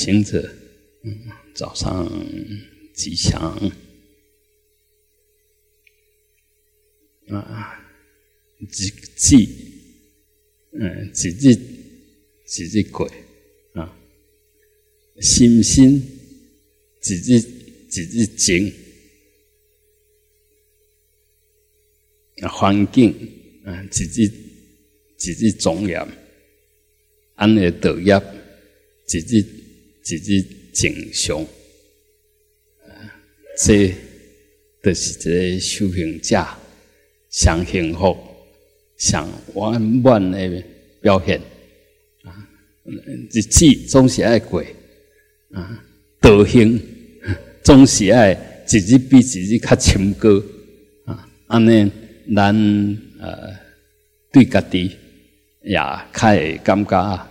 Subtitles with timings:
[0.00, 0.50] 行者，
[1.02, 2.08] 嗯，早上
[2.94, 3.38] 吉祥
[7.28, 7.78] 啊，
[8.70, 9.46] 几几，
[10.72, 11.54] 嗯，几日
[12.46, 13.06] 几日鬼
[13.74, 13.94] 啊，
[15.20, 16.00] 心心
[17.02, 17.38] 几日
[17.90, 18.72] 几日静
[22.40, 23.12] 啊，环境
[23.66, 24.26] 啊，几日
[25.18, 26.08] 几日庄严，
[27.34, 28.18] 安尼道业
[29.06, 29.59] 几日。
[30.02, 31.46] 自己正常，
[33.58, 33.94] 这
[34.82, 36.46] 都是一个修行者
[37.28, 38.16] 上幸福、
[38.96, 40.64] 上圆满的
[41.00, 41.40] 表现
[42.22, 42.48] 啊！
[42.84, 44.64] 日子总是爱过
[45.52, 45.84] 啊，
[46.20, 46.80] 德行
[47.62, 50.28] 总是爱一日比一日较深高
[51.04, 51.28] 啊！
[51.46, 51.90] 安尼，
[52.34, 52.54] 咱
[53.20, 53.50] 呃
[54.32, 54.96] 对家己
[55.62, 57.30] 也较会感觉啊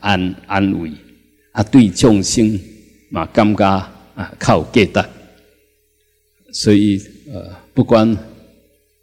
[0.00, 0.92] 安安慰。
[1.56, 2.60] 啊，对众生
[3.08, 3.64] 嘛，感觉
[4.14, 5.08] 啊，较有价值。
[6.52, 7.00] 所以
[7.32, 8.14] 呃，不管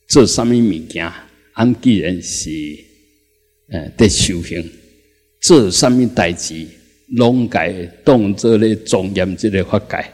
[0.08, 1.12] 做什么物件，
[1.54, 2.52] 俺既然是
[3.70, 4.64] 呃在修行，
[5.42, 6.68] 做什么代志，
[7.16, 7.72] 拢该
[8.06, 10.06] 当做咧庄严这个法界。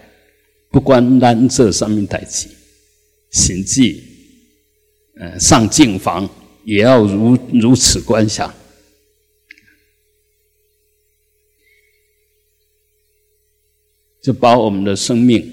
[0.71, 2.47] 不管咱做什么代志，
[3.31, 4.01] 甚至
[5.19, 6.29] 呃上净房，
[6.63, 8.53] 也要如如此观想。
[14.21, 15.49] 就把我们的生命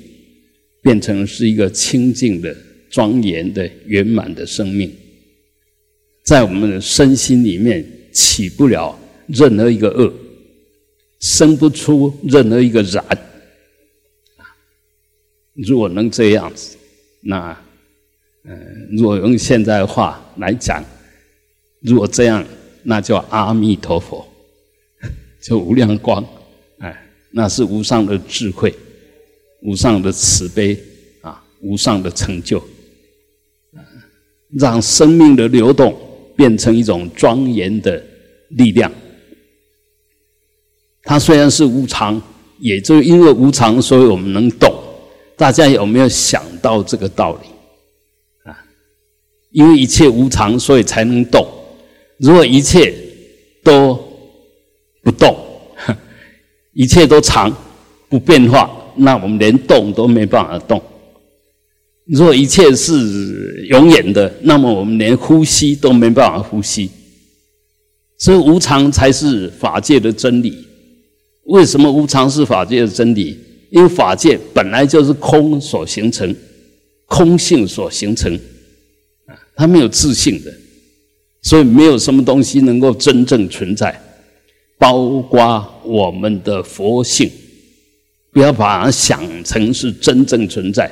[0.82, 2.56] 变成是一个清净的、
[2.90, 4.92] 庄严的、圆满的生命，
[6.24, 10.12] 在我们的身心里面起不了任何一个恶，
[11.20, 13.04] 生不出任何一个染。
[15.54, 16.76] 如果能这样子，
[17.22, 17.56] 那，
[18.44, 20.84] 嗯，如果用现在的话来讲，
[21.80, 22.44] 如果这样，
[22.82, 24.26] 那叫阿弥陀佛，
[25.40, 26.24] 就无量光。
[27.36, 28.74] 那是无上的智慧，
[29.60, 30.74] 无上的慈悲
[31.20, 32.64] 啊，无上的成就，
[34.58, 35.94] 让生命的流动
[36.34, 38.02] 变成一种庄严的
[38.48, 38.90] 力量。
[41.02, 42.20] 它虽然是无常，
[42.58, 44.74] 也就因为无常，所以我们能动。
[45.36, 48.56] 大家有没有想到这个道理啊？
[49.50, 51.46] 因为一切无常，所以才能动。
[52.18, 52.94] 如果一切
[53.62, 53.94] 都
[55.02, 55.36] 不动，
[56.76, 57.50] 一切都常
[58.06, 60.80] 不变化，那我们连动都没办法动。
[62.04, 66.90] 如果一切是永远的，那么我们连呼吸都没办法呼吸。
[68.18, 70.66] 所以无常才是法界的真理。
[71.44, 73.38] 为什么无常是法界的真理？
[73.70, 76.36] 因为法界本来就是空所形成，
[77.06, 78.30] 空性所形成，
[79.24, 80.52] 啊，它没有自性的，
[81.40, 83.98] 所以没有什么东西能够真正存在。
[84.78, 87.30] 包括我们的佛性，
[88.32, 90.90] 不要把它想成是真正存在。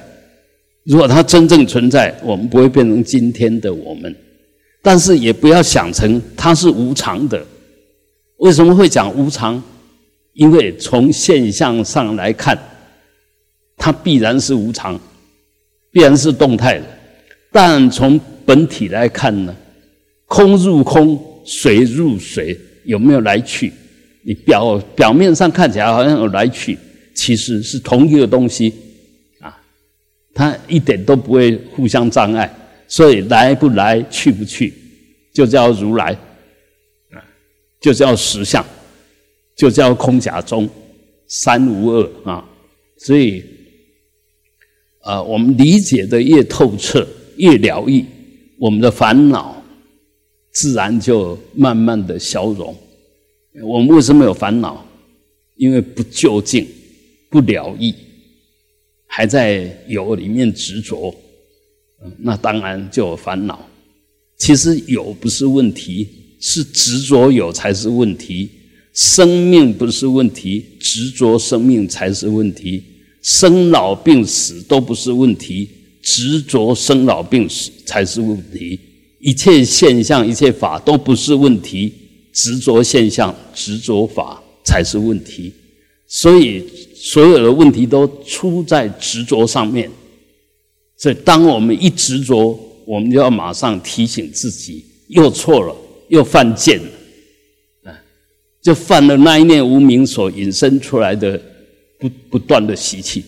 [0.84, 4.14] 如果它真正存在，我们不会变成今天的我们。
[4.82, 7.42] 但是也不要想成它是无常的。
[8.36, 9.62] 为什么会讲无常？
[10.34, 12.58] 因为从现象上来看，
[13.76, 14.98] 它必然是无常，
[15.90, 16.84] 必然是动态的。
[17.52, 19.54] 但从本体来看呢，
[20.26, 22.58] 空入空，水入水。
[22.84, 23.72] 有没有来去？
[24.26, 26.78] 你表表面上看起来好像有来去，
[27.14, 28.72] 其实是同一个东西
[29.40, 29.54] 啊，
[30.32, 32.50] 它一点都不会互相障碍，
[32.88, 34.72] 所以来不来去不去，
[35.32, 36.12] 就叫如来
[37.10, 37.20] 啊，
[37.80, 38.64] 就叫实相，
[39.54, 40.66] 就叫空假中
[41.28, 42.42] 三无二啊。
[42.96, 43.44] 所以
[45.00, 47.06] 啊，我们理解的越透彻，
[47.36, 48.02] 越疗愈，
[48.58, 49.62] 我们的烦恼。
[50.54, 52.74] 自然就慢慢的消融。
[53.62, 54.84] 我们为什么有烦恼？
[55.56, 56.66] 因为不究竟、
[57.30, 57.94] 不了义，
[59.06, 61.14] 还在有里面执着，
[62.18, 63.68] 那当然就有烦恼。
[64.36, 66.08] 其实有不是问题，
[66.40, 68.50] 是执着有才是问题。
[68.92, 72.82] 生命不是问题，执着生命才是问题。
[73.22, 75.68] 生老病死都不是问题，
[76.02, 78.78] 执着生老病死才是问题。
[79.24, 81.90] 一切现象、一切法都不是问题，
[82.30, 85.50] 执着现象、执着法才是问题。
[86.06, 86.62] 所以，
[86.94, 89.90] 所有的问题都出在执着上面。
[90.98, 92.54] 所以，当我们一执着，
[92.84, 95.74] 我们就要马上提醒自己，又错了，
[96.08, 97.96] 又犯贱了，啊，
[98.60, 101.40] 就犯了那一念无明所引申出来的
[101.98, 103.24] 不不断的习气，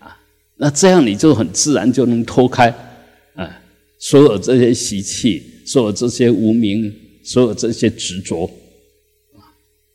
[0.00, 0.14] 啊，
[0.56, 2.83] 那这样你就很自然就能脱开。
[4.04, 8.44] 所有这些习气，所有这些无名，所有这些执着，
[9.32, 9.40] 啊，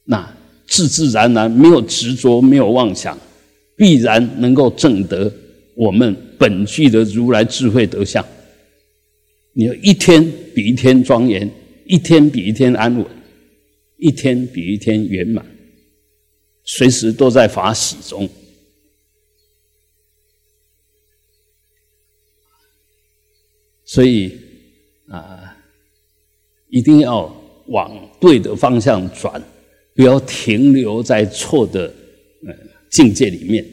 [0.06, 0.36] 那
[0.66, 3.16] 自自然然没有执着，没有妄想，
[3.76, 5.32] 必然能够证得
[5.76, 8.26] 我们本具的如来智慧德相。
[9.54, 11.48] 你要一天比一天庄严，
[11.86, 13.06] 一天比一天安稳，
[13.98, 15.46] 一天比一天圆满，
[16.64, 18.28] 随时都在法喜中。
[23.92, 24.38] 所以
[25.08, 25.58] 啊，
[26.70, 27.36] 一定要
[27.70, 29.44] 往对的方向转，
[29.96, 31.92] 不要停留在错的
[32.46, 32.54] 呃
[32.92, 33.66] 境界里面。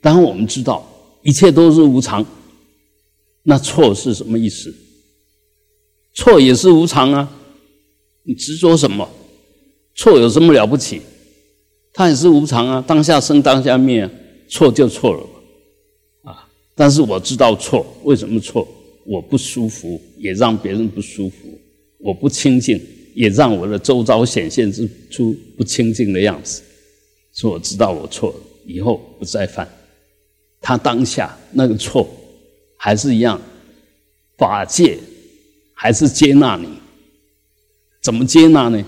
[0.00, 0.88] 当，我们知道
[1.24, 2.24] 一切都是无常，
[3.42, 4.72] 那错是什么意思？
[6.12, 7.36] 错也是无常啊！
[8.22, 9.08] 你执着什么？
[9.96, 11.02] 错有什么了不起？
[11.92, 12.84] 它也是无常啊！
[12.86, 14.08] 当下生，当下灭，
[14.48, 16.48] 错就错了啊！
[16.76, 18.68] 但是我知道错，为什么错？
[19.06, 21.48] 我不舒服，也让别人不舒服；
[21.98, 22.80] 我不清净，
[23.14, 24.72] 也让我的周遭显现
[25.10, 26.62] 出不清净的样子。
[27.34, 28.36] 说我知道我错了，
[28.66, 29.68] 以后不再犯。
[30.60, 32.08] 他当下那个错，
[32.76, 33.40] 还是一样，
[34.38, 34.98] 法界
[35.74, 36.68] 还是接纳你。
[38.02, 38.84] 怎么接纳呢？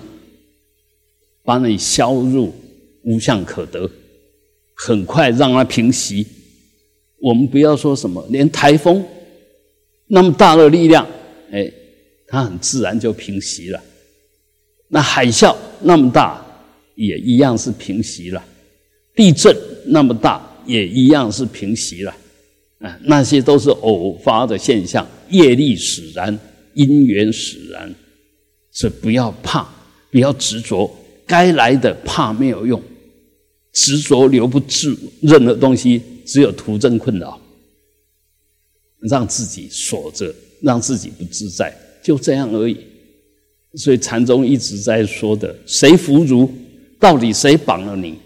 [1.44, 2.52] 把你消入
[3.02, 3.88] 无相可得，
[4.74, 6.26] 很快让它平息。
[7.20, 9.04] 我们不要说什么，连台风。
[10.06, 11.06] 那么大的力量，
[11.50, 11.70] 哎，
[12.26, 13.82] 它很自然就平息了。
[14.88, 16.44] 那海啸那么大，
[16.94, 18.44] 也一样是平息了。
[19.14, 19.56] 地震
[19.87, 22.14] 那么大，也一样是平息了。
[22.79, 26.38] 啊，那些都是偶发的现象，业力使然，
[26.75, 27.93] 因缘使然。
[28.70, 29.67] 所以不要怕，
[30.11, 30.88] 不要执着，
[31.26, 32.81] 该来的怕没有用，
[33.73, 37.41] 执着留不住任何东西，只有徒增困扰。
[39.08, 42.79] 让自己锁着，让自己不自在，就这样而已。
[43.75, 46.50] 所以禅宗一直在说的：谁服如？
[46.99, 48.19] 到底谁绑了你？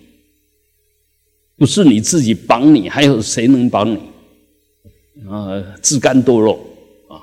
[1.57, 3.99] 不是你自己绑你，还有谁能绑你？
[5.29, 6.55] 啊，自甘堕落
[7.09, 7.21] 啊！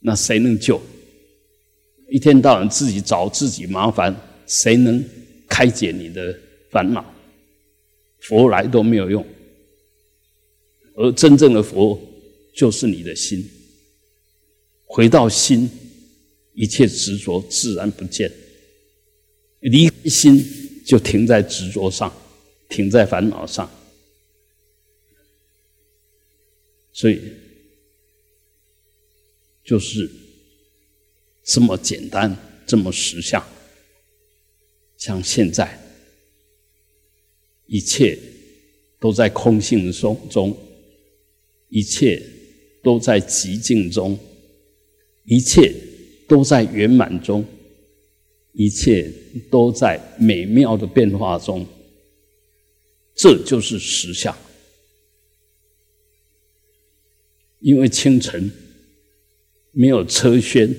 [0.00, 0.80] 那谁能救？
[2.10, 4.14] 一天到晚自己找自己麻烦，
[4.46, 5.04] 谁能
[5.48, 6.34] 开解你的
[6.70, 7.04] 烦恼？
[8.20, 9.24] 佛来都没有用。
[10.94, 12.00] 而真正的佛
[12.54, 13.44] 就是你的心，
[14.86, 15.68] 回到心，
[16.52, 18.30] 一切执着自然不见。
[19.60, 20.44] 离心，
[20.84, 22.12] 就停在执着上，
[22.68, 23.68] 停在烦恼上。
[26.92, 27.20] 所以，
[29.64, 30.08] 就是
[31.42, 32.36] 这么简单，
[32.66, 33.44] 这么实相。
[34.96, 35.76] 像现在，
[37.66, 38.16] 一切
[39.00, 40.56] 都在空性中中。
[41.68, 42.22] 一切
[42.82, 44.18] 都在极静中，
[45.24, 45.74] 一切
[46.28, 47.44] 都在圆满中，
[48.52, 49.10] 一切
[49.50, 51.66] 都在美妙的变化中。
[53.16, 54.36] 这就是实相。
[57.60, 58.50] 因为清晨
[59.72, 60.70] 没有车喧，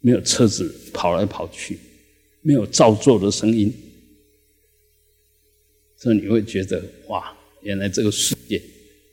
[0.00, 1.78] 没有车子跑来跑去，
[2.42, 3.72] 没有造作的声音，
[5.96, 8.62] 所以你会觉得哇，原来这个世界。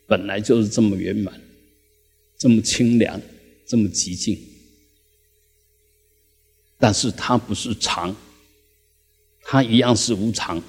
[0.07, 1.41] 本来就是这么圆满，
[2.37, 3.19] 这么清凉，
[3.65, 4.39] 这么寂静，
[6.77, 8.15] 但是它不是常，
[9.41, 10.61] 它一样是无常。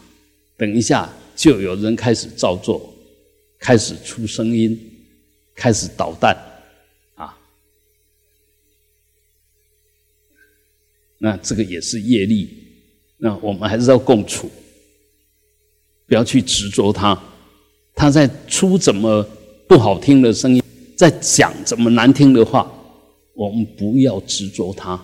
[0.56, 2.94] 等一下就有人开始造作，
[3.58, 4.78] 开始出声音，
[5.54, 6.34] 开始捣蛋，
[7.14, 7.38] 啊，
[11.18, 12.48] 那这个也是业力，
[13.18, 14.50] 那我们还是要共处，
[16.06, 17.22] 不要去执着它。
[17.96, 19.26] 他在出怎么
[19.66, 20.62] 不好听的声音，
[20.94, 22.70] 在讲怎么难听的话，
[23.32, 25.02] 我们不要执着他，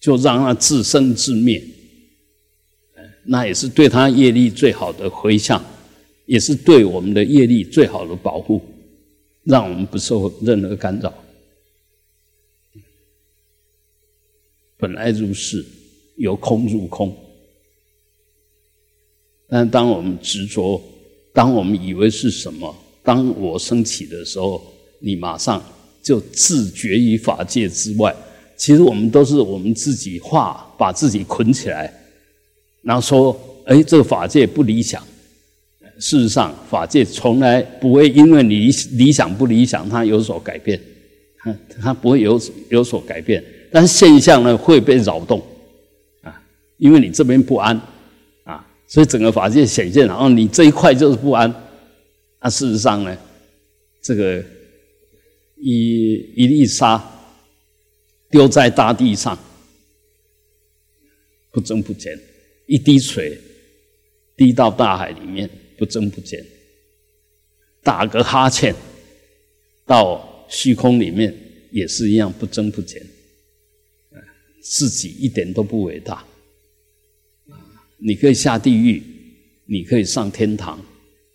[0.00, 1.62] 就让他自生自灭。
[3.24, 5.62] 那也是对他业力最好的回向，
[6.24, 8.62] 也是对我们的业力最好的保护，
[9.44, 11.12] 让我们不受任何干扰。
[14.78, 15.62] 本来如是，
[16.16, 17.14] 由空入空。
[19.48, 20.80] 但当我们执着，
[21.32, 24.60] 当我们以为是什么，当我升起的时候，
[24.98, 25.62] 你马上
[26.02, 28.14] 就自觉于法界之外。
[28.56, 31.92] 其实我们都是我们自己化，把自己捆起来，
[32.82, 35.02] 然后说：“哎，这个法界不理想。”
[36.00, 40.80] 事实上，法界从来不会因为你理想不理想，它有所改变，
[41.42, 43.44] 它它不会有有所改变。
[43.70, 45.40] 但是现象呢会被扰动
[46.22, 46.34] 啊，
[46.78, 47.80] 因为你这边不安。
[48.86, 51.52] 所以整个法界显现，然后你这一块就是不安。
[52.40, 53.18] 那事实上呢，
[54.00, 54.44] 这个
[55.56, 57.02] 一一粒沙
[58.30, 59.36] 丢在大地上，
[61.50, 62.16] 不增不减，
[62.66, 63.36] 一滴水
[64.36, 66.44] 滴到大海里面不增不减，
[67.82, 68.72] 打个哈欠
[69.84, 71.34] 到虚空里面
[71.72, 73.04] 也是一样不增不减，
[74.62, 76.24] 自己一点都不伟大。
[77.98, 79.02] 你可以下地狱，
[79.64, 80.78] 你可以上天堂，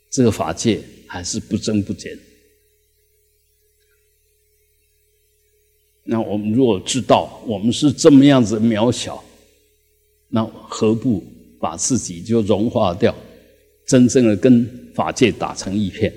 [0.09, 2.17] 这个法界还是不增不减。
[6.03, 9.23] 那我们如果知道我们是这么样子渺小，
[10.29, 11.23] 那何不
[11.59, 13.15] 把自己就融化掉，
[13.85, 16.13] 真正的跟法界打成一片，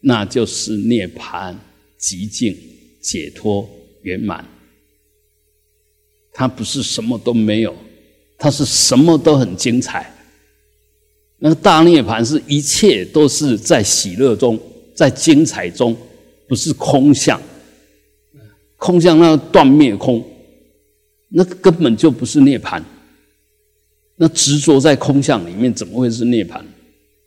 [0.00, 1.56] 那就是涅槃、
[1.98, 2.56] 极境、
[3.00, 3.68] 解脱、
[4.02, 4.46] 圆满。
[6.32, 7.74] 它不是什么都没有，
[8.38, 10.12] 它是什么都很精彩。
[11.38, 14.58] 那个大涅槃是一切都是在喜乐中，
[14.94, 15.96] 在精彩中，
[16.48, 17.40] 不是空相。
[18.76, 20.24] 空相那个断灭空，
[21.28, 22.82] 那根本就不是涅槃。
[24.16, 26.62] 那执着在空相里面，怎么会是涅槃？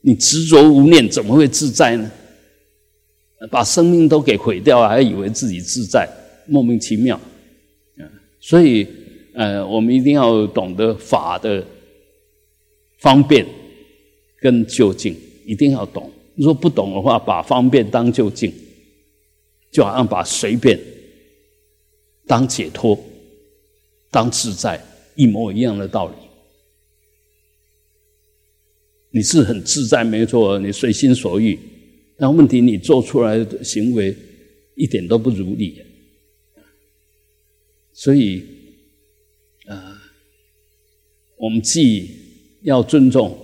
[0.02, 2.10] 你执着无念，怎么会自在呢？
[3.52, 6.10] 把生命都给毁掉了，还以为自己自在，
[6.48, 7.20] 莫名其妙。
[8.40, 8.88] 所以，
[9.40, 11.66] 呃，我们一定要懂得法的
[12.98, 13.46] 方便
[14.42, 15.16] 跟究竟，
[15.46, 16.12] 一定要懂。
[16.36, 18.52] 如果不懂的话，把方便当究竟，
[19.72, 20.78] 就好像把随便。
[22.28, 23.02] 当解脱，
[24.12, 24.78] 当自在，
[25.16, 26.14] 一模一样的道理。
[29.10, 31.58] 你是很自在，没错，你随心所欲。
[32.18, 34.14] 但问题，你做出来的行为
[34.76, 35.82] 一点都不如理。
[37.94, 38.44] 所以，
[41.40, 42.10] 我们既
[42.62, 43.38] 要尊重，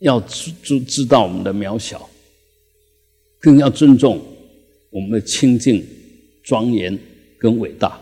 [0.00, 2.10] 要知知知道我们的渺小，
[3.40, 4.20] 更要尊重
[4.90, 5.86] 我们的清净
[6.42, 6.98] 庄严。
[7.38, 8.00] 跟伟大，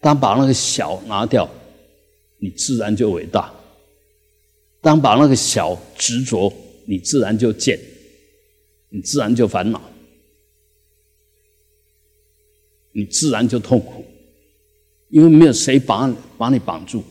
[0.00, 1.48] 当把那个小拿掉，
[2.36, 3.50] 你自然就伟大；
[4.82, 6.52] 当把那个小执着，
[6.84, 7.80] 你自然就贱，
[8.90, 9.80] 你自然就烦恼，
[12.92, 14.04] 你自然就痛苦，
[15.08, 17.02] 因为没有谁把把你绑住，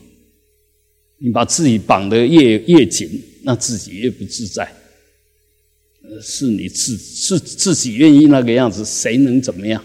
[1.22, 4.70] 你把自己绑得越越紧，那自己越不自在。
[6.20, 9.84] 是你自是自己愿意那个样子，谁能怎么样？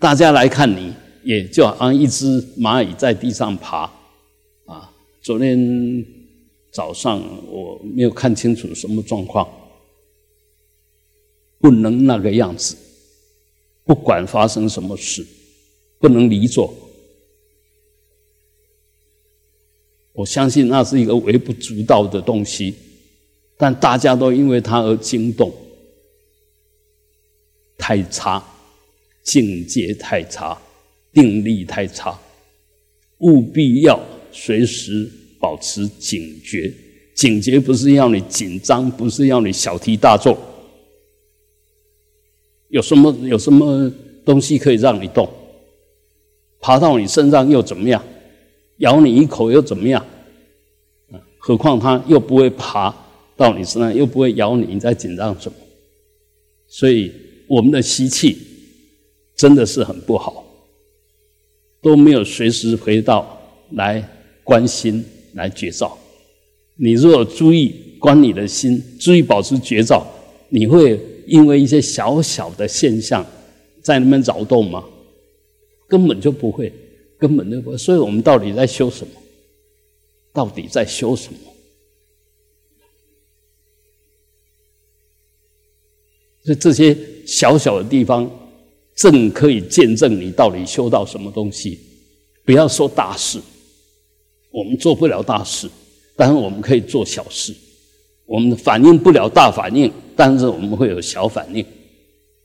[0.00, 3.82] 大家来看你，也就好像一只蚂蚁在地上爬，
[4.64, 4.90] 啊！
[5.22, 6.04] 昨天
[6.72, 9.46] 早上我没有看清楚什么状况，
[11.58, 12.74] 不能那个样子，
[13.84, 15.24] 不管发生什么事，
[15.98, 16.74] 不能离座。
[20.18, 22.74] 我相信那是一个微不足道的东西，
[23.56, 25.52] 但大家都因为它而惊动，
[27.78, 28.42] 太差。
[29.22, 30.58] 境界太差，
[31.12, 32.18] 定力太差，
[33.18, 34.00] 务必要
[34.32, 35.08] 随时
[35.38, 36.72] 保持警觉。
[37.14, 40.36] 警觉不是要你紧张，不是要你小题大做。
[42.68, 43.92] 有什么有什么
[44.24, 45.28] 东西可以让你动？
[46.58, 48.02] 爬到你身上又怎么样？
[48.78, 50.04] 咬你一口又怎么样？
[51.38, 52.94] 何况它又不会爬
[53.36, 55.56] 到你身上，又不会咬你，你在紧张什么？
[56.66, 57.12] 所以
[57.46, 58.36] 我们的习气。
[59.36, 60.44] 真的是很不好，
[61.80, 64.02] 都没有随时回到来
[64.42, 65.04] 关心、
[65.34, 65.96] 来觉照。
[66.74, 70.04] 你如果注意关你的心，注意保持觉照，
[70.48, 73.24] 你会因为一些小小的现象
[73.80, 74.84] 在那边扰动吗？
[75.86, 76.72] 根本就不会，
[77.18, 77.76] 根本就不。
[77.76, 79.12] 所以我们到底在修什么？
[80.32, 81.38] 到底在修什么？
[86.44, 86.96] 所以这些
[87.26, 88.30] 小小的地方。
[89.00, 91.78] 正可以见证你到底修到什么东西。
[92.44, 93.40] 不要说大事，
[94.50, 95.70] 我们做不了大事，
[96.16, 97.54] 但是我们可以做小事。
[98.26, 101.64] 我们反应不了大反应，但是我们会有小反应。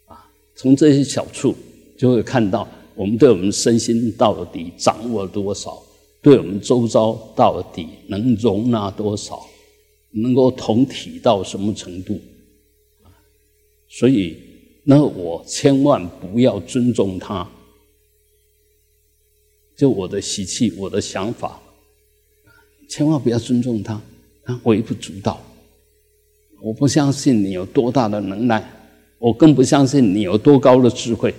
[0.06, 1.56] 啊，从这些小处
[1.98, 5.82] 就会看到我们对我们身心到底掌握多少，
[6.22, 9.46] 对我们周遭到底能容纳多少，
[10.12, 12.20] 能够同体到什么程度。
[13.88, 14.38] 所以。
[14.86, 17.50] 那我千万不要尊重他，
[19.78, 21.58] 就我的习气，我的想法，
[22.90, 24.02] 千万不要尊重他，
[24.44, 25.42] 他微不足道。
[26.62, 28.62] 我不相信你有多大的能耐，
[29.20, 31.34] 我更不相信你有多高的智慧。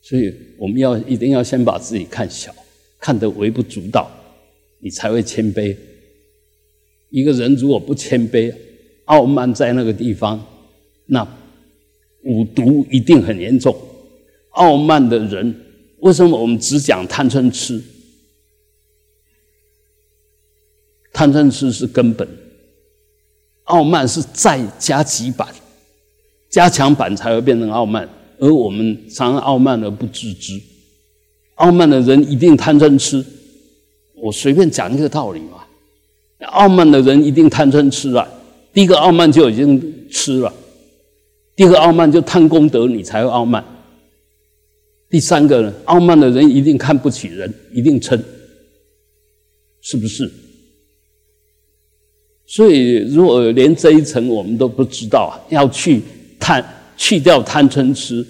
[0.00, 2.54] 所以我们要一定要先把自己看小，
[2.98, 4.10] 看得微不足道，
[4.80, 5.76] 你才会谦卑。
[7.10, 8.54] 一个人如果不谦卑，
[9.04, 10.44] 傲慢在那个地方。
[11.06, 11.26] 那
[12.22, 13.76] 五毒一定很严重，
[14.50, 15.54] 傲慢的人
[15.98, 17.82] 为什么我们只讲贪嗔痴？
[21.12, 22.28] 贪嗔痴是根本，
[23.64, 25.48] 傲慢是再加几版，
[26.48, 28.08] 加强版才会变成傲慢，
[28.40, 30.60] 而我们常傲慢而不自知。
[31.56, 33.24] 傲慢的人一定贪嗔痴，
[34.16, 35.58] 我随便讲一个道理嘛。
[36.46, 38.26] 傲慢的人一定贪嗔痴啊！
[38.72, 40.52] 第一个傲慢就已经痴了，
[41.54, 43.62] 第二个傲慢就贪功德，你才会傲慢。
[45.10, 48.18] 第三个呢，傲慢的人一定看不起人，一定嗔，
[49.82, 50.30] 是不是？
[52.46, 56.00] 所以，如果连这一层我们都不知道，要去
[56.38, 56.64] 探
[57.00, 58.24] 去掉贪嗔痴，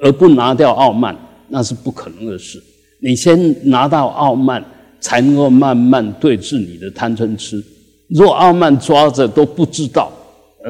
[0.00, 1.16] 而不拿掉傲慢，
[1.48, 2.60] 那是不可能的事。
[3.00, 4.62] 你先拿到傲慢，
[5.00, 7.62] 才能够慢慢对治你的贪嗔痴。
[8.08, 10.12] 若傲慢抓着都不知道，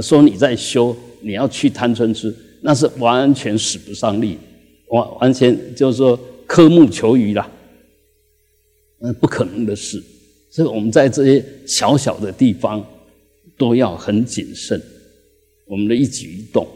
[0.03, 4.37] 说你在修，你要去贪嗔痴，那是完全使不上力，
[4.89, 7.51] 完完全就是说科目求鱼啦，
[9.01, 10.01] 那不可能的事。
[10.51, 12.85] 所以我们在这些小小的地方
[13.57, 14.79] 都要很谨慎，
[15.65, 16.69] 我们的一举一动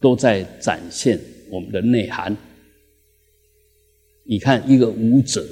[0.00, 2.36] 都在展现我们的内涵。
[4.24, 5.46] 你看，一个舞者，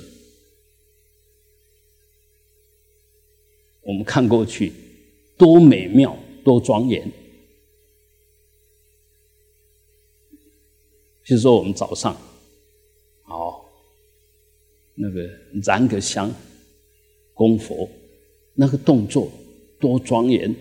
[3.82, 4.72] 我们看过去
[5.36, 7.08] 多美妙，多庄严。
[11.22, 12.16] 比如说，我们早上，
[13.24, 13.66] 好。
[15.00, 15.30] 那个
[15.62, 16.28] 燃个香，
[17.32, 17.88] 供佛，
[18.54, 19.30] 那个动作
[19.78, 20.52] 多庄严，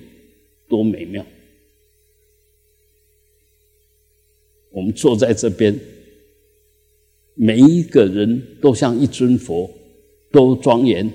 [0.67, 1.25] 多美妙。
[4.77, 5.75] 我们坐在这边，
[7.33, 9.67] 每一个人都像一尊佛，
[10.31, 11.11] 都庄严，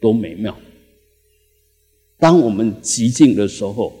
[0.00, 0.56] 多美妙。
[2.20, 3.92] 当我们极静的时候，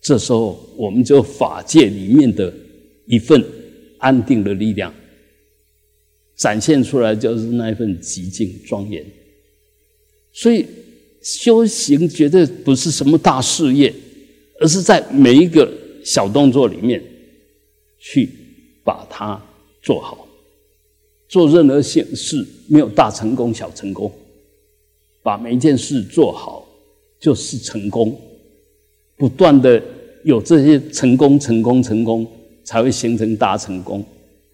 [0.00, 2.54] 这时候我们就法界里面的
[3.06, 3.44] 一份
[3.98, 4.94] 安定的力量。
[6.36, 9.04] 展现出来就是那一份极静庄严，
[10.32, 10.64] 所以
[11.20, 13.92] 修行绝对不是什么大事业，
[14.60, 15.68] 而是在每一个
[16.04, 17.02] 小动作里面
[18.10, 18.26] 去
[18.82, 19.38] 把它
[19.82, 20.26] 做好。
[21.28, 24.10] 做任何事事没有大成功小成功，
[25.22, 26.66] 把每一件事做好
[27.20, 28.18] 就是成功。
[29.14, 29.82] 不断的
[30.24, 32.26] 有这些成功、成功、成功，
[32.64, 34.02] 才会形成大成功。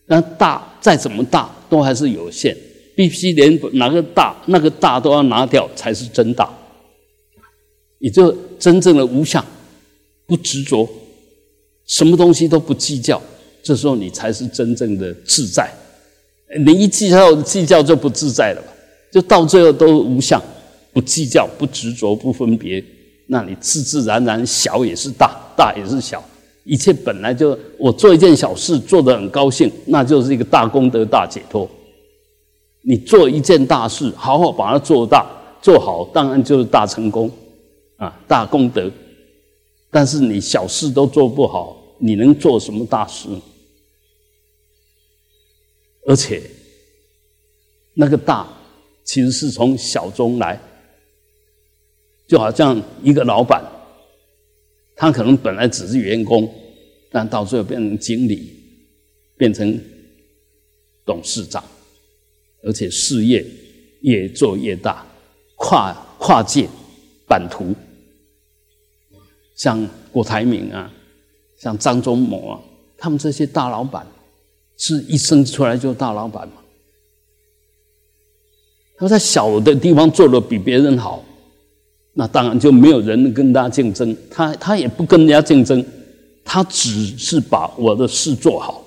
[0.07, 2.57] 那大再怎么大，都还是有限，
[2.97, 6.53] 必须连哪个大那个大都要拿掉，才是真大。
[8.01, 9.45] 也就真正的无相，
[10.27, 10.89] 不执着，
[11.87, 13.23] 什么东西都不计较，
[13.65, 15.69] 这时候你才是真正的自在。
[16.65, 18.69] 你一计较计较就不自在了吧？
[19.11, 20.41] 就到最后都无相，
[20.93, 22.85] 不计较，不执着，不分别，
[23.27, 26.23] 那你自自然然小也是大，大也是小。
[26.65, 31.69] 一切本来就，我做一件小事做得很高兴，那就是一个大功德、大解脱。
[32.83, 35.27] 你做一件大事，好好把它做大、
[35.61, 37.31] 做好，当然就是大成功，
[37.97, 38.91] 啊，大功德。
[39.91, 43.29] 但是你小事都做不好，你能做什么大事？
[46.07, 46.43] 而且，
[47.95, 48.47] 那个大
[49.05, 50.61] 其实是从小中来，
[52.27, 53.65] 就好像一个老板。
[54.97, 56.49] 他可能本来只是员工，
[57.11, 58.53] 但到最后变成经理，
[59.37, 59.81] 变成
[61.05, 61.65] 董事长，
[62.63, 63.45] 而且事业
[64.03, 65.05] 越做越大，
[65.57, 66.69] 跨跨界
[67.27, 67.75] 版图，
[69.57, 70.93] 像郭台铭啊，
[71.59, 72.63] 像张忠谋啊，
[72.97, 74.07] 他们这些大老板，
[74.77, 76.55] 是一生出来就大老板嘛？
[78.97, 81.25] 他在小的地方做的比别人好。
[82.17, 85.85] 那当然就没有人跟他竞争，他他也不跟人家竞争，
[86.45, 88.85] 他只是把我的事做好，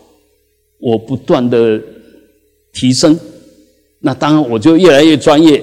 [0.79, 1.77] 我不断的
[2.71, 3.19] 提升，
[3.99, 5.61] 那当然我就越来越专业，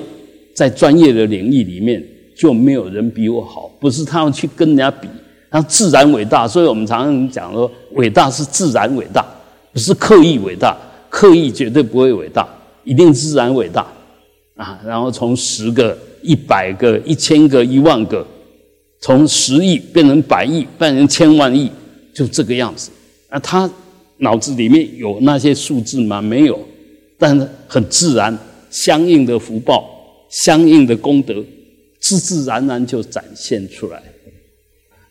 [0.54, 2.06] 在专业的领域里面
[2.36, 5.08] 就没有人比我好，不是他要去跟人家比，
[5.50, 9.26] 他自然伟大，所以我们常常讲说，伟大是自然伟大，
[9.74, 10.74] 不是刻意伟大，
[11.10, 12.48] 刻意绝对不会伟大，
[12.84, 13.86] 一定自然伟大
[14.56, 15.94] 啊，然后从十个。
[16.26, 18.26] 一百个、一千个、一万个，
[18.98, 21.70] 从十亿变成百亿，变成千万亿，
[22.14, 22.90] 就这个样子。
[23.28, 23.70] 那他
[24.16, 26.22] 脑子里面有那些数字吗？
[26.22, 26.58] 没有，
[27.18, 28.38] 但是很自然，
[28.70, 29.86] 相应的福报、
[30.30, 31.44] 相应的功德，
[32.00, 34.02] 自自然然就展现出来。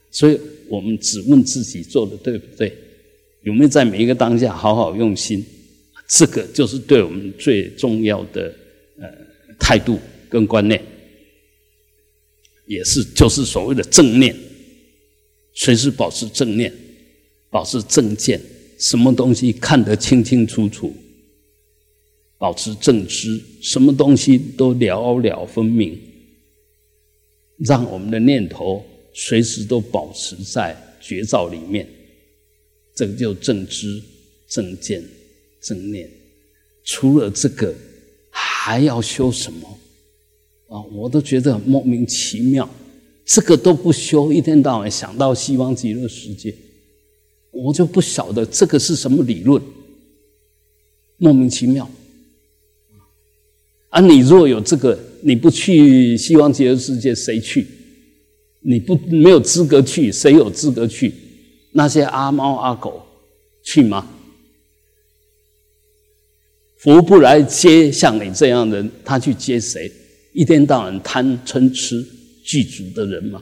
[0.09, 2.75] 所以我们只问自己做的对不对，
[3.43, 5.45] 有没有在每一个当下好好用心，
[6.07, 8.53] 这个就是对我们最重要的
[8.99, 9.07] 呃
[9.59, 10.81] 态度跟观念。
[12.65, 14.33] 也是，就是所谓的正念，
[15.53, 16.73] 随时保持正念，
[17.49, 18.39] 保持正见，
[18.79, 20.95] 什么东西看得清清楚楚，
[22.37, 25.99] 保持正知，什么东西都了了分明，
[27.57, 31.85] 让我们的念头随时都保持在觉照里面，
[32.95, 34.01] 这个就正知、
[34.47, 35.03] 正见、
[35.61, 36.09] 正念。
[36.83, 37.73] 除了这个，
[38.29, 39.79] 还要修什么？
[40.67, 42.69] 啊，我都觉得莫名其妙。
[43.25, 46.53] 这个都不修，一天到晚想到西方极乐世界，
[47.51, 49.63] 我就不晓得这个是什么理论，
[51.17, 51.89] 莫名其妙。
[53.87, 57.65] 啊，你若有这个，你不去西方极乐世界，谁去？
[58.59, 61.13] 你不没有资格去，谁有资格去？
[61.73, 63.05] 那些阿猫阿狗
[63.63, 64.07] 去吗？
[66.77, 69.91] 佛不来接像你这样的人，他去接谁？
[70.33, 72.05] 一天到晚贪嗔痴。
[72.45, 73.41] 具足的人嘛，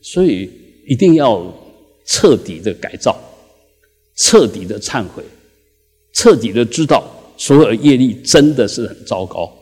[0.00, 0.50] 所以
[0.84, 1.54] 一定要
[2.04, 3.16] 彻底的改造，
[4.16, 5.22] 彻底的忏悔，
[6.12, 9.56] 彻底的知道所有业力真的是很糟糕，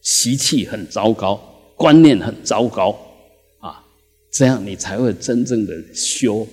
[0.00, 1.34] 习气很糟糕，
[1.76, 2.96] 观念很糟糕！
[4.30, 6.46] 这样你才会真正的修，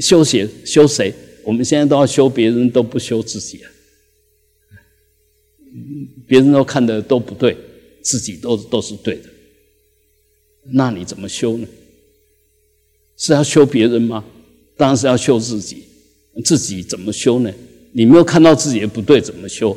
[0.00, 0.48] 修谁？
[0.64, 1.12] 修谁？
[1.44, 3.70] 我们现在都要修别人，都不修自己啊！
[6.26, 7.56] 别人都看的都不对，
[8.02, 9.28] 自己都都是对的，
[10.72, 11.66] 那你怎么修呢？
[13.16, 14.24] 是要修别人吗？
[14.76, 15.84] 当然是要修自己。
[16.44, 17.52] 自己怎么修呢？
[17.92, 19.76] 你没有看到自己的不对，怎么修？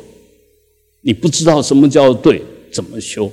[1.02, 2.42] 你不知道什么叫对，
[2.72, 3.30] 怎么修？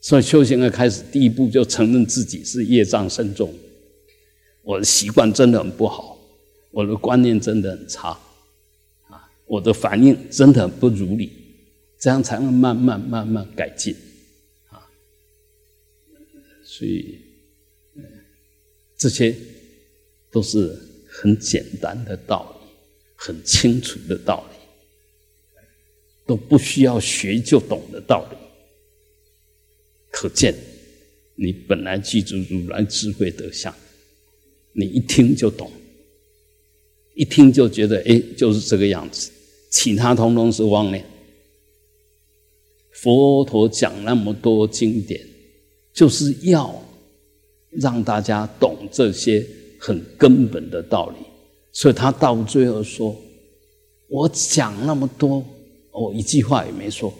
[0.00, 3.52] 所以修行的开始，第一步就承认自己是业障深重，
[4.62, 6.18] 我的习惯真的很不好，
[6.70, 8.10] 我的观念真的很差。
[9.08, 11.32] 啊我的反应真的很不如理，
[11.98, 13.96] 这样才能慢慢慢慢改进，
[14.68, 14.86] 啊，
[16.62, 17.18] 所以，
[18.98, 19.34] 这些
[20.30, 22.68] 都是很简单的道理，
[23.16, 24.56] 很清楚的道理，
[26.26, 28.36] 都不需要学就懂的道理。
[30.10, 30.54] 可见，
[31.34, 33.74] 你本来记住如来智慧德相，
[34.72, 35.70] 你一听就懂，
[37.14, 39.30] 一听就觉得，哎，就是这个样子。
[39.70, 41.04] 其他通通是妄念。
[42.92, 45.20] 佛陀讲那么多经典，
[45.92, 46.74] 就是要
[47.70, 49.46] 让大家懂这些
[49.78, 51.16] 很根本的道理。
[51.70, 53.14] 所以他到最后说
[54.08, 55.44] ：“我讲那么多，
[55.92, 57.12] 我一句话也没说。”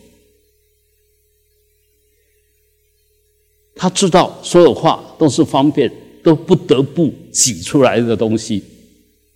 [3.79, 5.91] 他知道所有话都是方便，
[6.23, 8.62] 都不得不挤出来的东西，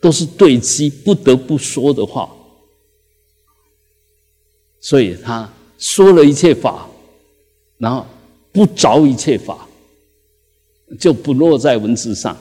[0.00, 2.28] 都是对机不得不说的话。
[4.80, 6.88] 所以他说了一切法，
[7.78, 8.04] 然后
[8.50, 9.68] 不着一切法，
[10.98, 12.36] 就不落在文字上，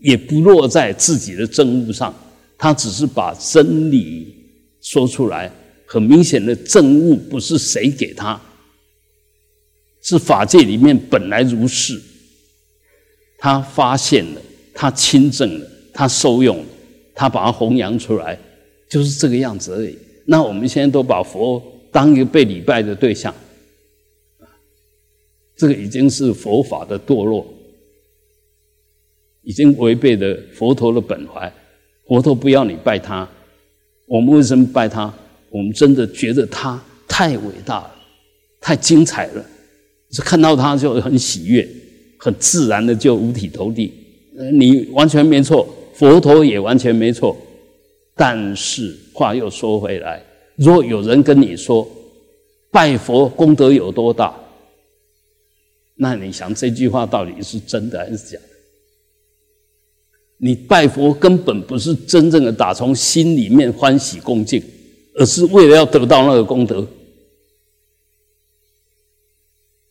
[0.00, 2.12] 也不落在自己的证悟上。
[2.58, 4.34] 他只是把真理
[4.80, 5.52] 说出来，
[5.86, 8.40] 很明显的证悟不是谁给他，
[10.04, 12.00] 是法界里面本来如是。
[13.36, 14.40] 他发现了，
[14.72, 16.64] 他亲证了，他受用了，
[17.12, 18.38] 他把它弘扬出来，
[18.88, 19.98] 就是这个样子而已。
[20.24, 21.60] 那我们现在都把佛。
[21.92, 23.32] 当一个被礼拜的对象，
[25.56, 27.46] 这个已经是佛法的堕落，
[29.42, 31.52] 已经违背了佛陀的本怀。
[32.08, 33.28] 佛陀不要你拜他，
[34.06, 35.14] 我们为什么拜他？
[35.50, 37.94] 我们真的觉得他太伟大了，
[38.60, 39.46] 太精彩了，
[40.14, 41.68] 是看到他就很喜悦，
[42.16, 43.92] 很自然的就五体投地。
[44.52, 47.36] 你完全没错，佛陀也完全没错。
[48.16, 50.22] 但是话又说回来。
[50.54, 51.84] 若有人跟你说
[52.70, 54.32] 拜佛功德有多大，
[55.96, 58.48] 那你想这句话到底是真的还是假的？
[60.38, 64.62] 你拜佛根本不是真正的打从心里面欢喜恭敬，
[65.16, 66.86] 而是为了要得到那个功德，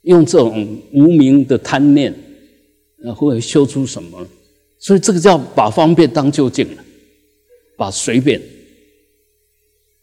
[0.04, 2.14] 用这种无名的贪念，
[3.04, 4.26] 呃，会修出什么？
[4.80, 6.84] 所以这个叫把方便当究竟了，
[7.76, 8.42] 把随便。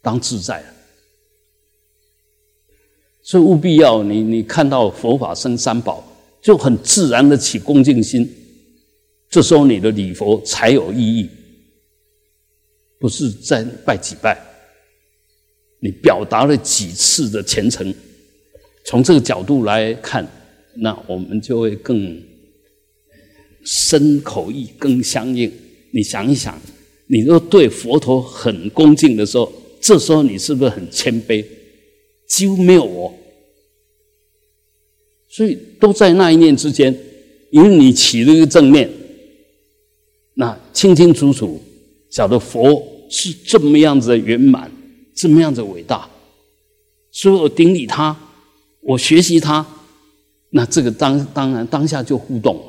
[0.03, 0.67] 当自在了，
[3.21, 6.03] 所以务必要你，你看到佛法生三宝，
[6.41, 8.27] 就很自然的起恭敬心。
[9.29, 11.29] 这时候你的礼佛才有意义，
[12.99, 14.43] 不是在拜几拜，
[15.81, 17.95] 你表达了几次的虔诚。
[18.85, 20.27] 从这个角度来看，
[20.77, 22.23] 那我们就会更
[23.65, 25.51] 深口意更相应。
[25.93, 26.61] 你想一想，
[27.07, 29.53] 你若对佛陀很恭敬的时候。
[29.83, 31.43] 这时候你是不是很谦卑？
[32.29, 33.19] 几乎没有我，
[35.27, 36.95] 所以都在那一念之间，
[37.51, 38.91] 因为你起了一个正念，
[40.35, 41.59] 那清清楚楚
[42.11, 44.71] 晓得佛是这么样子的圆满，
[45.15, 46.07] 这么样子伟大，
[47.11, 48.15] 所以我顶礼他，
[48.81, 49.65] 我学习他，
[50.51, 52.61] 那这个当当然当下就互动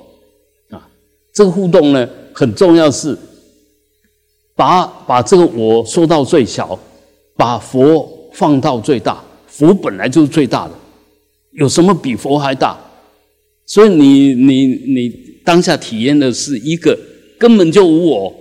[0.70, 0.88] 啊，
[1.34, 3.18] 这个互动呢很重要是
[4.56, 6.78] 把把这个我说到最小，
[7.36, 10.74] 把佛放到最大，佛本来就是最大的，
[11.52, 12.78] 有什么比佛还大？
[13.66, 15.10] 所以你你你
[15.46, 16.98] 当下体验的是一个
[17.40, 18.34] 根本就无我，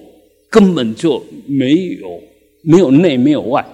[0.50, 2.20] 根本就没有
[2.62, 3.64] 没有内没有外，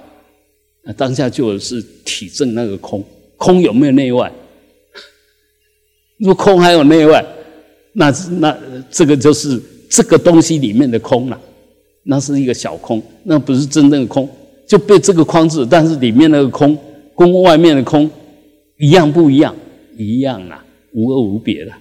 [0.83, 3.03] 那当下就是体证那个空，
[3.37, 4.33] 空有没有内外？
[6.19, 7.25] 如果空还有内外，
[7.93, 8.57] 那那
[8.91, 11.41] 这个就是这个东西里面的空了，
[12.05, 14.29] 那是一个小空，那不是真正的空，
[14.67, 16.77] 就被这个框制，但是里面那个空
[17.17, 18.11] 跟外面的空
[18.79, 19.55] 一样不一样？
[19.97, 20.63] 一样啊。
[20.99, 21.73] 无二无别的，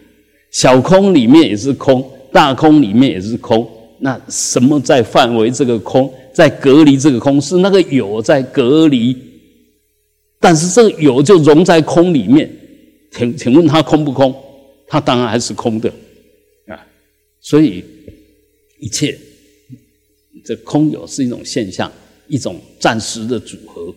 [0.51, 3.65] 小空里面也是空，大空里面也是空。
[3.99, 9.15] 那什么在范围这个空，在隔离这个空，是那个有在隔离，
[10.45, 12.47] 但是这个有就融在空里面。
[13.11, 14.31] 请请问它空不空？
[14.87, 15.89] 它当然还是空的
[16.67, 16.77] 啊。
[17.41, 17.83] 所以
[18.79, 19.17] 一切
[20.43, 21.91] 这空有是一种现象，
[22.27, 23.91] 一种暂时的组合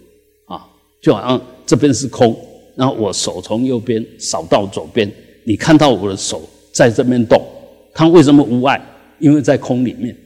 [0.47, 0.67] 啊，
[1.03, 2.35] 就好像这边是空。
[2.75, 5.13] 然后我手从右边扫到左边，
[5.45, 7.47] 你看到我的手在这边动，
[7.93, 8.81] 它为什么无碍？
[9.19, 10.17] 因为在空里面。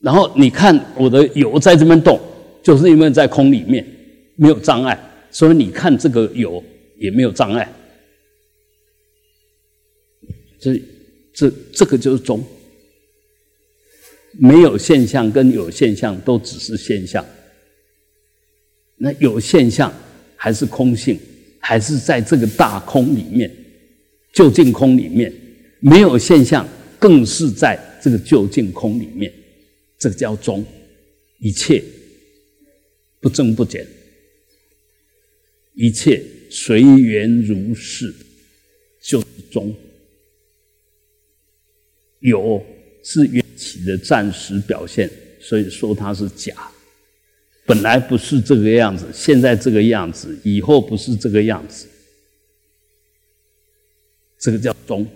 [0.00, 2.18] 然后你看我的有在这边动，
[2.68, 3.82] 就是因为在空里面
[4.36, 4.94] 没有障碍，
[5.30, 6.62] 所以你看这个有
[6.98, 7.66] 也没有障碍。
[10.60, 10.78] 这
[11.32, 12.44] 这这个就是中，
[14.32, 17.24] 没有现象跟有现象都只是现象。
[18.98, 19.90] 那有现象
[20.36, 21.18] 还是空性，
[21.60, 23.50] 还是在这个大空里面，
[24.34, 25.32] 就近空里面
[25.80, 29.32] 没有现象，更是在这个就近空里面，
[29.98, 30.62] 这个叫中，
[31.38, 31.82] 一切
[33.20, 33.86] 不增不减，
[35.74, 38.14] 一切随缘如是，
[39.00, 39.74] 就是中。
[42.20, 42.64] 有
[43.04, 45.08] 是缘起的暂时表现，
[45.40, 46.52] 所以说它是假。
[47.64, 51.86] 本来不是这个样子，现在这个样子，以后不是这个样子，
[54.38, 55.06] 这个叫中。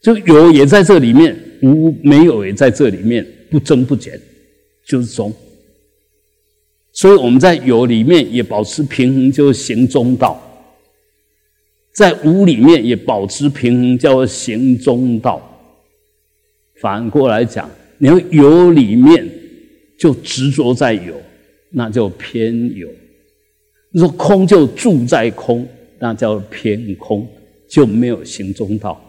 [0.00, 4.20] 就有也在这里面，无没有也在这里面，不增不减，
[4.84, 5.32] 就是中。
[6.92, 10.36] 所以我们在有里面也保持平衡，就是行中道；
[11.92, 15.40] 在无里面也保持平衡，叫行中道。
[16.80, 19.28] 反过来讲，你要有里面。
[19.98, 21.14] 就执着在有，
[21.70, 22.88] 那叫偏有；
[23.92, 25.64] 你说空就住在空，
[26.00, 27.24] 那叫偏空，
[27.68, 29.00] 就没有行中道。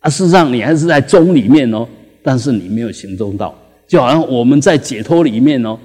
[0.00, 1.86] 啊，事实上你还是在中里面哦，
[2.24, 3.56] 但是你没有行中道。
[3.86, 5.78] 就好像我们在解脱里面哦，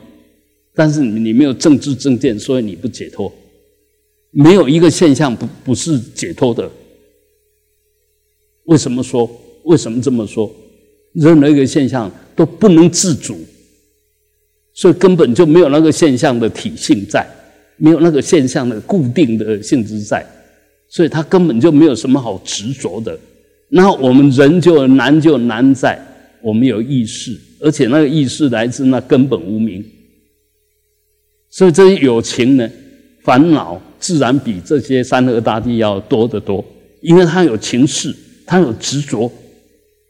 [0.77, 3.33] 但是你没有政治正见，所以你不解脱。
[4.29, 6.69] 没有一个现象不不是解脱的。
[8.65, 9.27] 为什么说？
[9.63, 10.53] 为什么这么说？
[11.13, 13.35] 任何一个现象都不能自主。
[14.75, 17.27] 所以根本就没有那个现象的体性在，
[17.77, 20.23] 没有那个现象的固定的性质在，
[20.87, 23.19] 所以它根本就没有什么好执着的。
[23.69, 25.99] 那我们人就难就难在
[26.43, 29.83] 我们有意识，而且那个意识来自那根本无名。
[31.57, 32.69] 所以这些有情呢，
[33.23, 36.63] 烦恼自然比这些山河大地要多得多，
[37.01, 38.15] 因为他有情势，
[38.45, 39.31] 他有执着，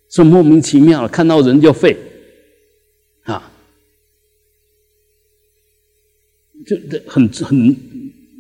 [0.10, 1.96] 所以莫名其妙看到人就废。
[3.24, 3.50] 啊
[6.66, 6.76] 就
[7.08, 7.76] 很很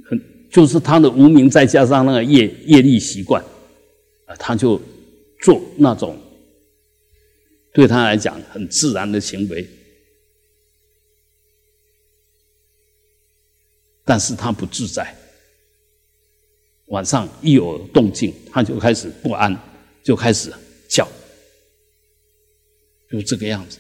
[0.05, 3.41] 很，就是他的无名，再加上那个业业力习惯，
[4.25, 4.81] 啊，他就
[5.39, 6.17] 做那种
[7.73, 9.65] 对他来讲很自然的行为，
[14.07, 15.15] 但是他不自在。
[16.87, 19.55] 晚上一有动静，他就开始不安，
[20.01, 20.51] 就开始
[20.89, 21.07] 叫，
[23.11, 23.77] 就这个样子。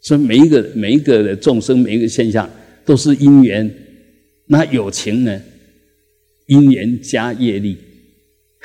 [0.00, 2.50] 所以每一个每一个的众生，每一个现象。
[2.84, 3.72] 都是因缘，
[4.46, 5.40] 那有情呢？
[6.46, 7.78] 因缘加业力，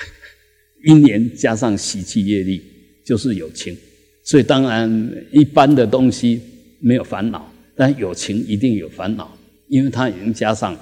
[0.83, 2.63] 因缘加上习气业力，
[3.05, 3.77] 就是有情。
[4.23, 4.89] 所以当然，
[5.31, 6.41] 一般的东西
[6.79, 10.75] 没有烦恼，但有情一定有烦恼，因为它已经加上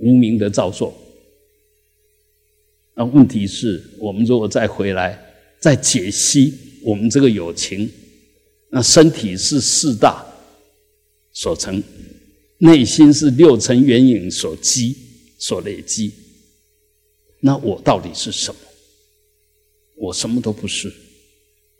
[0.00, 0.92] 无名的造作。
[2.94, 5.18] 那问题是我们如果再回来
[5.58, 7.90] 再解析我们这个友情，
[8.70, 10.24] 那身体是四大
[11.32, 11.82] 所成。
[12.62, 14.94] 内心是六尘缘影所积、
[15.38, 16.12] 所累积，
[17.40, 18.60] 那我到底是什么？
[19.96, 20.92] 我什么都不是。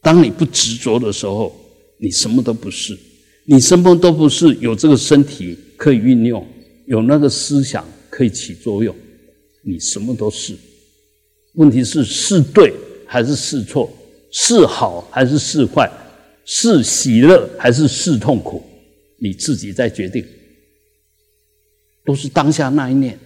[0.01, 1.55] 当你不执着的时候，
[1.99, 2.99] 你什么都不是。
[3.45, 6.47] 你什么都不是，有这个身体可以运用，
[6.87, 7.87] 有那个思想
[8.21, 8.95] 可以起作用，
[9.63, 10.55] 你什么都是。
[11.55, 12.71] 问题是是对
[13.07, 13.91] 还是是错，
[14.31, 15.91] 是好还是是坏，
[16.45, 18.63] 是喜乐还是是痛苦，
[19.17, 20.23] 你自己在决定。
[22.05, 23.19] 都是当下那一念，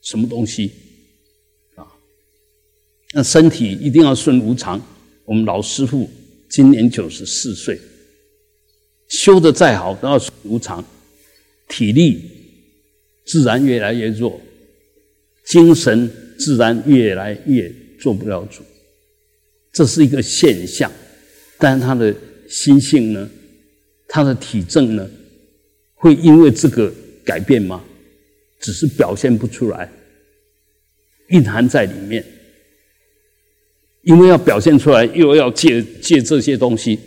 [0.00, 0.72] 什么东西
[1.74, 1.84] 啊？
[3.12, 4.80] 那身体一定要顺无常。
[5.26, 6.08] 我们老师傅
[6.48, 7.78] 今年九十四岁，
[9.08, 10.82] 修的再好都要顺无常，
[11.68, 12.30] 体力
[13.24, 14.40] 自然越来越弱，
[15.46, 18.62] 精神自然越来越做不了主。
[19.72, 20.90] 这是一个现象，
[21.58, 22.14] 但是他的
[22.48, 23.30] 心性呢？
[24.08, 25.10] 他的体证呢？
[25.94, 26.92] 会因为这个？
[27.24, 27.82] 改变吗？
[28.60, 29.90] 只是表现不出来，
[31.28, 32.22] 蕴含在里面。
[34.02, 36.98] 因为要表现出来，又要借借这些东西，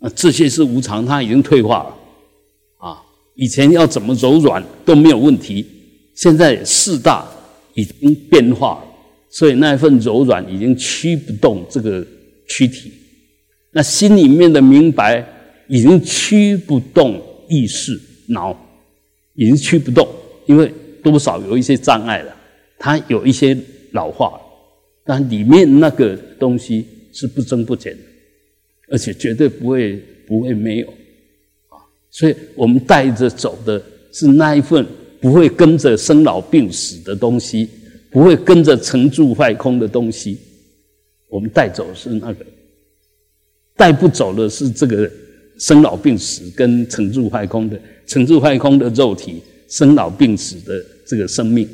[0.00, 1.98] 啊，这些是无常，它已经退化了。
[3.34, 5.64] 以前要怎么柔软都没有问题，
[6.14, 7.26] 现在四大
[7.74, 8.84] 已经变化了，
[9.30, 12.06] 所以那一份柔软已经驱不动这个
[12.48, 12.92] 躯体，
[13.72, 15.26] 那心里面的明白
[15.68, 18.00] 已经驱不动意识。
[18.28, 18.56] 脑
[19.34, 20.08] 已经驱不动，
[20.46, 22.34] 因为多少有一些障碍了，
[22.78, 23.54] 它有一些
[23.90, 24.40] 老化，
[25.04, 28.02] 但里面那个东西是不增不减的，
[28.88, 30.94] 而且绝对不会不会没有！
[32.12, 34.86] 所以我们带着走的是那一份
[35.20, 37.68] 不会跟着生老病死的东西，
[38.10, 40.38] 不会跟着成住坏空的东西，
[41.28, 42.46] 我们带走是那个，
[43.74, 45.10] 带不走的是这个
[45.58, 47.80] 生老病死跟成住坏空的。
[48.04, 51.66] 成住坏空的肉体，生老病死的这个生命，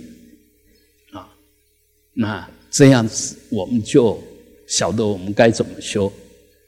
[1.11, 1.27] 啊，
[2.12, 4.22] 那这样子我们就
[4.68, 6.12] 晓得我们该怎么修。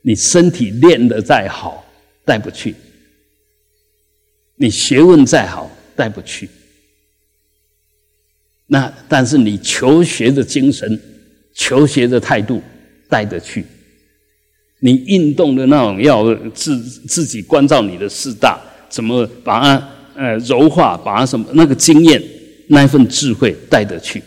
[0.02, 1.84] 你身体练得再好，
[2.24, 2.72] 带不去；
[4.60, 6.46] 你学问再好，带不去。
[8.66, 11.00] 那但是你求学的精神、
[11.54, 12.62] 求学的态度
[13.08, 13.64] 带得去。
[14.80, 18.60] 你运动的那种要自自己关照你的四大。
[18.90, 22.20] 怎么把它呃柔化，把它什么那个经验
[22.66, 24.20] 那一份智慧带得去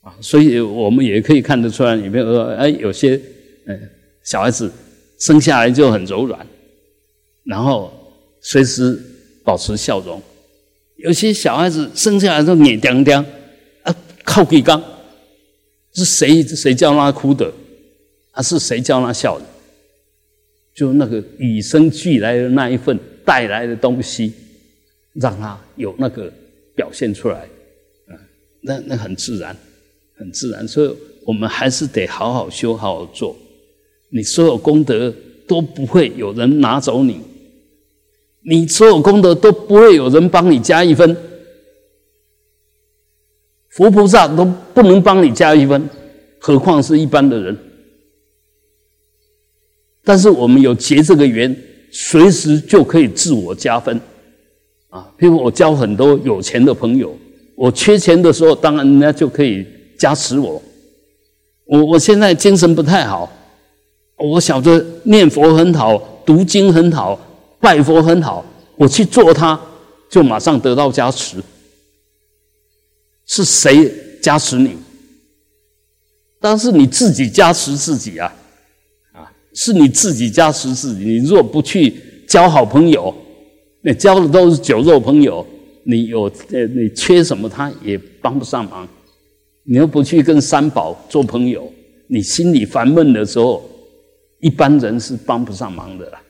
[0.00, 0.14] 啊？
[0.20, 3.20] 所以我们也可以看得出来，有没有说哎，有些
[3.66, 3.76] 呃
[4.22, 4.72] 小孩子
[5.18, 6.46] 生下来就很柔软，
[7.44, 7.92] 然后
[8.40, 8.96] 随时
[9.48, 10.20] 保持笑容；
[10.96, 13.24] 有些小孩子生下来就脸僵僵
[13.82, 14.82] 啊，靠几缸，
[15.94, 17.50] 是谁谁叫他哭的，
[18.30, 19.46] 还是谁叫他笑的？
[20.74, 22.98] 就那个与生俱来的那一份。
[23.28, 24.32] 带来的东西，
[25.12, 26.32] 让他有那个
[26.74, 27.40] 表现出来，
[28.06, 28.16] 啊，
[28.62, 29.54] 那那很自然，
[30.16, 30.66] 很自然。
[30.66, 30.90] 所以
[31.26, 33.36] 我们还是得好好修，好好做。
[34.08, 35.14] 你所有功德
[35.46, 37.20] 都不会有人拿走你，
[38.48, 41.14] 你所有功德都不会有人帮你加一分，
[43.68, 45.88] 佛菩萨都不能帮你加一分，
[46.38, 47.58] 何况是一般的人。
[50.02, 51.54] 但是我们有结这个缘。
[51.90, 53.98] 随时就可以自我加分，
[54.90, 57.16] 啊，譬如我交很多有钱的朋友，
[57.54, 59.66] 我缺钱的时候，当然人家就可以
[59.98, 60.62] 加持我。
[61.64, 63.32] 我我现在精神不太好，
[64.18, 67.18] 我晓得念佛很好，读经很好，
[67.60, 68.44] 拜佛很好，
[68.76, 69.60] 我去做它，
[70.08, 71.42] 就马上得到加持。
[73.26, 73.92] 是谁
[74.22, 74.76] 加持你？
[76.40, 78.32] 但是你自己加持自己啊。
[79.12, 81.04] 啊是你自己加持自己。
[81.04, 81.94] 你若不去
[82.28, 83.14] 交好朋友，
[83.82, 85.44] 那交的都是酒肉朋友，
[85.84, 88.88] 你有呃，你缺什么他也帮不上忙。
[89.64, 91.70] 你又不去跟三宝做朋友，
[92.06, 93.68] 你心里烦闷的时候，
[94.40, 96.22] 一般人是帮不上忙的啦。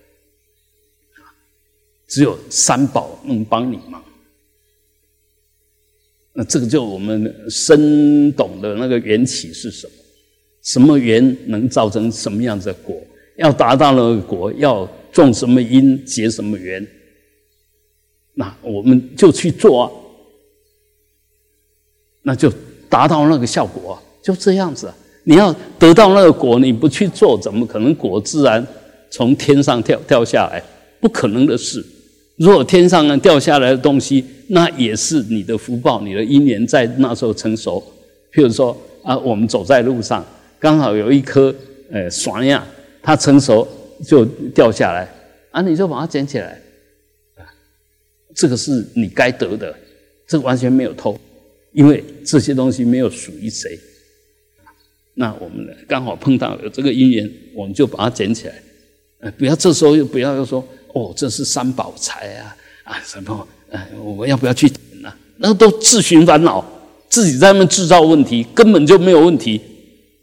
[2.09, 4.03] 只有三宝能帮你忙。
[6.33, 9.93] 那这个就我们深懂的那个缘起是什么？
[10.63, 12.97] 什么缘能造成什么样子的果？
[13.37, 16.85] 要达到那个果，要种什么因，结什么缘，
[18.35, 19.93] 那我们就去做啊，
[22.23, 22.53] 那就
[22.89, 24.87] 达到那个效果，就这样子。
[24.87, 28.67] 啊你要得到那个果，你不去做，怎么可能果自然
[29.11, 30.63] 从天上掉掉下来？
[31.01, 31.85] 不可能的事。
[32.39, 37.83] 如果天上掉下来的东西，那也是你的福报，你的因缘在那时候成熟。
[38.33, 40.25] 譬如说啊，我们走在路上，
[40.59, 41.55] 刚好有一颗
[41.91, 42.67] 呃爽呀。
[43.01, 43.67] 它成熟
[44.05, 44.23] 就
[44.55, 45.09] 掉下来，
[45.51, 46.61] 啊，你就把它捡起来，
[47.37, 47.47] 啊，
[48.35, 49.75] 这个是你该得的，
[50.27, 51.19] 这完全没有偷，
[51.73, 53.79] 因为这些东西没有属于谁，
[55.15, 58.55] 那我们刚好碰到有这个因缘，我们就把它捡起来。
[59.21, 60.63] 呃，不要这时候又不要又说
[60.95, 63.49] 哦，这是三宝财啊啊什么？
[63.71, 65.13] 哎，我们要不要去捡呢？
[65.37, 66.65] 那都自寻烦恼，
[67.09, 69.61] 自己在那制造问题，根本就没有问题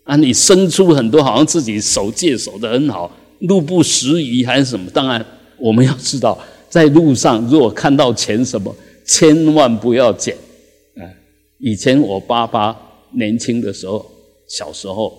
[0.04, 0.16] 啊！
[0.16, 4.90] 你生出很多，好像自己守戒守的很好，路不拾遗还是什么？
[4.92, 5.24] 当然，
[5.58, 6.38] 我们要知道，
[6.70, 10.36] 在路上如果看到钱什么，千万不要捡。
[10.96, 11.04] 啊，
[11.60, 12.76] 以前我爸爸
[13.12, 14.12] 年轻的时候。
[14.48, 15.12] 小时候，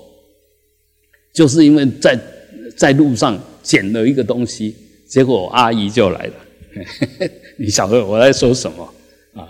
[1.35, 2.17] 就是因为在
[2.77, 4.73] 在路上捡了一个东西，
[5.07, 6.35] 结果我阿姨就来了。
[7.57, 8.95] 你晓得我在说什么
[9.35, 9.49] 啊？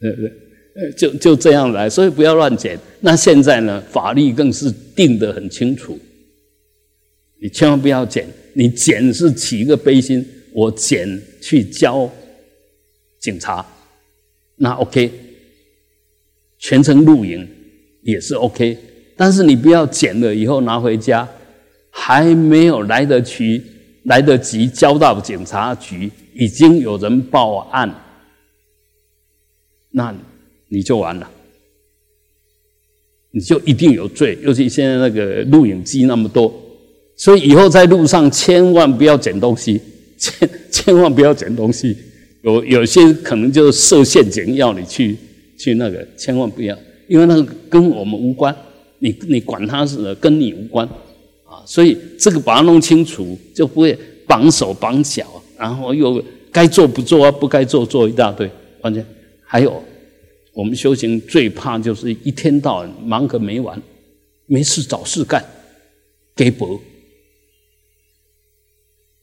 [0.00, 2.78] 对对，就就这样来，所以不要乱捡。
[3.00, 5.98] 那现在呢，法律更是定得很清楚，
[7.40, 8.26] 你千万不要捡。
[8.52, 12.08] 你捡是起一个悲心，我捡去交
[13.20, 13.66] 警察，
[14.54, 15.10] 那 OK，
[16.58, 17.48] 全程露营
[18.02, 18.78] 也是 OK。
[19.16, 21.28] 但是你不要捡了以后拿回家，
[21.90, 23.60] 还没有来得及
[24.04, 27.92] 来得及交到警察局，已经有人报案，
[29.90, 30.14] 那
[30.68, 31.30] 你就完了，
[33.30, 34.38] 你就一定有罪。
[34.42, 36.52] 尤其现在那个录影机那么多，
[37.16, 39.80] 所以以后在路上千万不要捡东西，
[40.18, 41.96] 千千万不要捡东西。
[42.42, 45.16] 有有些可能就设陷阱要你去
[45.58, 46.76] 去那个，千万不要，
[47.08, 48.54] 因为那个跟我们无关。
[48.98, 50.88] 你你管他是跟你无关，
[51.66, 58.50] 所以这个把它弄清楚，就不会绑手绑脚，然后又该做不做啊，不该做做一大堆。
[58.80, 59.04] 关键
[59.44, 59.82] 还有，
[60.52, 63.80] 我们修行最怕就是一天到晚忙个没完，
[64.46, 65.44] 没事找事干，
[66.36, 66.80] 给薄。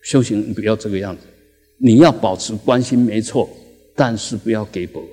[0.02, 1.22] 修行不要这个样子，
[1.78, 3.48] 你要保持关心没错，
[3.96, 5.04] 但是不要给薄。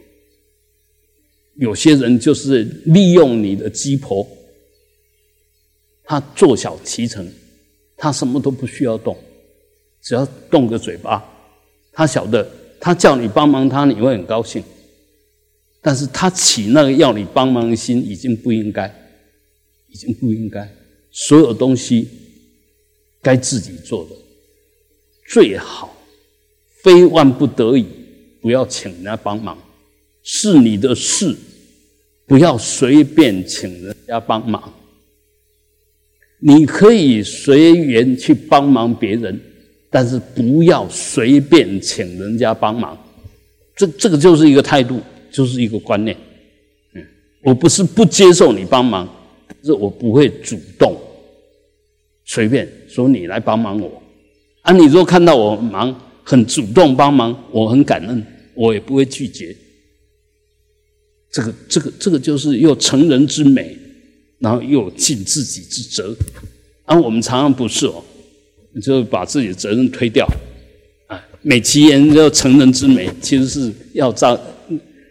[1.56, 4.26] 有些人就是利用你的鸡婆。
[6.08, 7.30] 他坐小骑乘，
[7.94, 9.14] 他什么都不需要动，
[10.00, 11.22] 只要动个嘴巴。
[11.92, 12.50] 他晓得，
[12.80, 14.64] 他叫你帮忙他，你会很高兴。
[15.82, 18.90] 但是他起那个要你帮忙的心，已经不应该，
[19.88, 20.66] 已经不应该。
[21.10, 22.08] 所有东西
[23.20, 24.16] 该自己做的，
[25.26, 25.94] 最好
[26.82, 27.84] 非万不得已，
[28.40, 29.58] 不要请人家帮忙。
[30.22, 31.36] 是你的事，
[32.26, 34.72] 不要随便请人家帮忙。
[36.40, 39.40] 你可以随缘去帮忙别人，
[39.90, 42.96] 但是不要随便请人家帮忙。
[43.74, 45.00] 这这个就是一个态度，
[45.32, 46.16] 就是一个观念。
[46.94, 47.04] 嗯，
[47.42, 49.08] 我不是不接受你帮忙，
[49.64, 50.96] 是我不会主动
[52.24, 54.02] 随便说你来帮忙我。
[54.62, 58.24] 啊，你如果看到我忙，很主动帮忙，我很感恩，
[58.54, 59.56] 我也不会拒绝。
[61.32, 63.76] 这个这个这个就是又成人之美。
[64.38, 66.16] 然后又尽自己之责，
[66.84, 68.04] 而我们常常不是哦，
[68.80, 70.24] 就把自己的责任推掉，
[71.08, 74.38] 啊，美其言叫成人之美，其实是要叫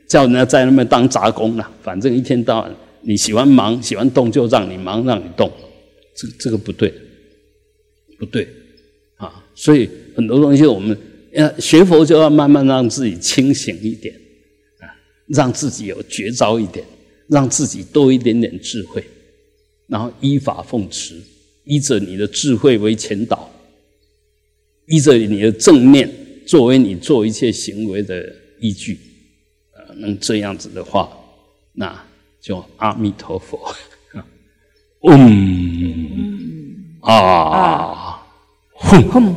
[0.07, 1.69] 叫人家在那边当杂工了。
[1.83, 5.51] 反正一天到晚你喜欢忙喜欢动，就让你忙让你动，
[6.15, 6.93] 这这个不对，
[8.17, 8.47] 不对，
[9.17, 10.97] 啊，所以很多东西我们
[11.33, 14.15] 要学佛就要慢慢让自己清醒一点，
[14.79, 14.87] 啊，
[15.27, 16.85] 让自己有绝招一点，
[17.27, 19.03] 让自己多一点点智慧。
[19.87, 21.21] 然后依法奉持，
[21.63, 23.49] 依着你的智慧为前导，
[24.87, 26.09] 依着你的正念
[26.45, 28.23] 作为你做一切行为的
[28.59, 28.99] 依据，
[29.71, 31.09] 啊，能这样子的话，
[31.73, 32.03] 那
[32.39, 33.73] 就阿弥陀佛，
[35.07, 36.97] 嗯。
[37.01, 38.21] 啊，
[38.73, 39.09] 哼。
[39.09, 39.35] 哼。